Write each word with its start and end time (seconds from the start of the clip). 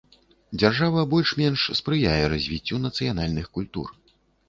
Дзяржава 0.61 1.03
больш-менш 1.11 1.67
спрыяе 1.81 2.19
развіццю 2.35 2.83
нацыянальных 2.89 3.55
культур. 3.61 3.99